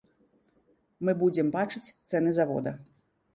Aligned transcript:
Мы 1.09 1.15
будзем 1.19 1.51
бачыць 1.57 1.93
цэны 2.09 2.33
завода. 2.39 2.75